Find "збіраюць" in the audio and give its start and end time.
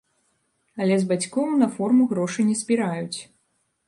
2.63-3.19